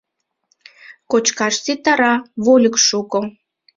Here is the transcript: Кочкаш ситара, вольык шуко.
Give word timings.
Кочкаш 1.11 1.55
ситара, 1.63 2.13
вольык 2.43 2.75
шуко. 2.87 3.19